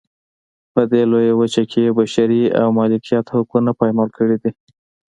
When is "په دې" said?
0.73-1.01